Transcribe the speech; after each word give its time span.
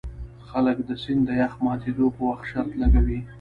خلک 0.49 0.77
د 0.87 0.89
سیند 1.03 1.21
د 1.27 1.29
یخ 1.41 1.53
ماتیدو 1.65 2.05
په 2.15 2.21
وخت 2.29 2.43
شرط 2.51 2.71
لګوي 2.81 3.19